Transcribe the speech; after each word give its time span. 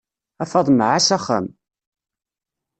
A 0.43 0.45
Faḍma, 0.51 0.87
εass 0.97 1.09
axxam! 1.15 1.45